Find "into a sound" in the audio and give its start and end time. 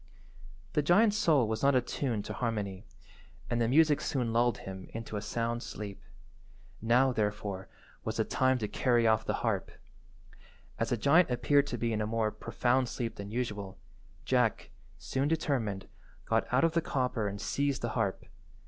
4.95-5.61